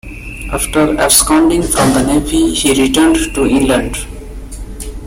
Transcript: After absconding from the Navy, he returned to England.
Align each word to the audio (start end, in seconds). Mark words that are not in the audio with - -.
After 0.51 0.97
absconding 0.97 1.61
from 1.61 1.93
the 1.93 2.01
Navy, 2.03 2.55
he 2.55 2.73
returned 2.81 3.17
to 3.35 3.45
England. 3.45 3.97